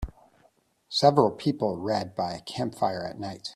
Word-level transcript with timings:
Several 0.89 1.29
people 1.29 1.77
read 1.77 2.15
by 2.15 2.33
a 2.33 2.41
campfire 2.41 3.05
at 3.05 3.19
night 3.19 3.49